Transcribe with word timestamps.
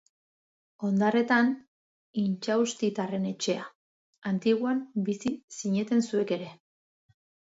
Ondarretan 0.85 1.51
Intxaustitarren 2.21 3.27
etxea, 3.33 3.67
Antiguan 4.31 4.81
bizi 5.11 5.35
zineten 5.59 6.01
zuek 6.09 6.33
ere. 6.39 6.49